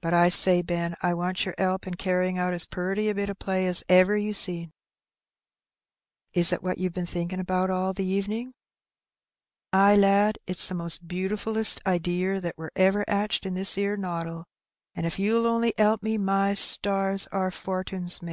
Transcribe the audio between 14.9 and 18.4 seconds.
an' if you'll only 'elp me, my stars! our fortin's made."